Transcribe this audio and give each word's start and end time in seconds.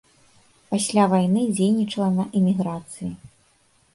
Пасля 0.71 1.03
вайны 1.11 1.43
дзейнічала 1.57 2.09
на 2.17 2.25
эміграцыі. 2.39 3.13